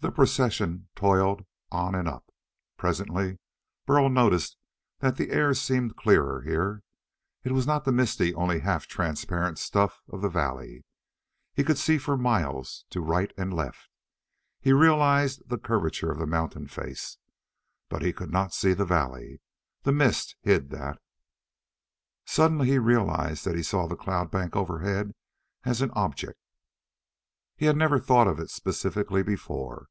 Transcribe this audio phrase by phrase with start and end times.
[0.00, 2.30] The procession toiled on and up.
[2.76, 3.40] Presently
[3.84, 4.56] Burl noticed
[5.00, 6.84] that the air seemed clearer, here.
[7.42, 10.84] It was not the misty, only half transparent stuff of the valley.
[11.52, 13.88] He could see for miles to right and left.
[14.60, 17.18] He realized the curvature of the mountain face.
[17.88, 19.40] But he could not see the valley.
[19.82, 21.00] The mist hid that.
[22.24, 25.12] Suddenly he realized that he saw the cloud bank overhead
[25.64, 26.38] as an object.
[27.56, 29.88] He had never thought of it specifically before.